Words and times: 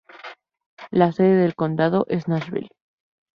La 0.89 1.11
sede 1.11 1.35
del 1.35 1.53
condado 1.53 2.07
es 2.09 2.27
Nashville. 2.27 2.69